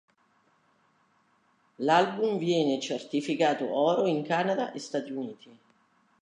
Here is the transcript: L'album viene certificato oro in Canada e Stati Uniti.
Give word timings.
L'album 1.75 2.39
viene 2.39 2.79
certificato 2.79 3.71
oro 3.71 4.07
in 4.07 4.23
Canada 4.23 4.71
e 4.71 4.79
Stati 4.79 5.11
Uniti. 5.11 5.59